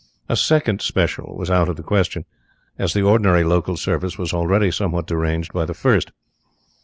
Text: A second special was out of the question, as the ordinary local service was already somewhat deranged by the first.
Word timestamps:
A 0.27 0.35
second 0.35 0.81
special 0.81 1.35
was 1.37 1.51
out 1.51 1.69
of 1.69 1.75
the 1.75 1.83
question, 1.83 2.25
as 2.75 2.93
the 2.93 3.03
ordinary 3.03 3.43
local 3.43 3.77
service 3.77 4.17
was 4.17 4.33
already 4.33 4.71
somewhat 4.71 5.05
deranged 5.05 5.53
by 5.53 5.63
the 5.65 5.75
first. 5.75 6.11